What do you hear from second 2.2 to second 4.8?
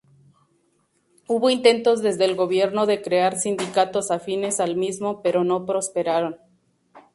el gobierno de crear sindicatos afines al